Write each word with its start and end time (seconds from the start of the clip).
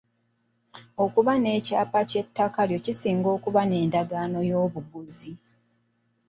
Okuba 1.03 1.33
n'ekyapa 1.37 1.99
ky'ettaka 2.09 2.61
lyo 2.69 2.79
kisinga 2.85 3.27
okuba 3.35 3.61
n'endagaano 3.65 4.39
y'obuguzi. 4.49 5.31